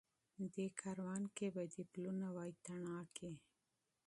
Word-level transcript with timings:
دې 0.53 0.67
کاروان 0.81 1.23
کي 1.35 1.47
به 1.53 1.63
دي 1.73 1.83
پلونه 1.91 2.27
وای 2.35 2.51
تڼاکي 2.65 3.31